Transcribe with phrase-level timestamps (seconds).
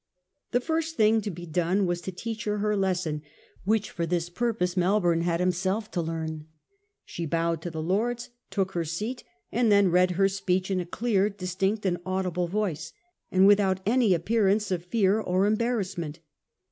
[0.49, 3.21] The first thing to be done was to teach her her lesson,
[3.65, 6.47] which, for this purpose, Melbourne had himself to learn....
[7.05, 10.87] She bowed to the lords, took her seat, and then read her speech in a
[10.87, 12.93] clear, distinct, and audible voice,
[13.31, 16.17] and without any appearance of fear or embarrassment.